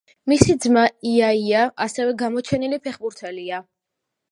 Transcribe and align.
მისი 0.31 0.53
ძმა 0.63 0.85
იაია 1.09 1.61
ასევე 1.87 2.17
გამოჩენილი 2.23 2.83
ფეხბურთელია. 2.89 3.63